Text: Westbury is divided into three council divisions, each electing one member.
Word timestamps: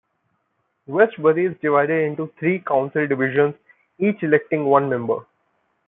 Westbury 0.87 1.45
is 1.51 1.61
divided 1.61 2.03
into 2.05 2.33
three 2.39 2.57
council 2.57 3.05
divisions, 3.07 3.53
each 3.99 4.23
electing 4.23 4.65
one 4.65 4.89
member. 4.89 5.27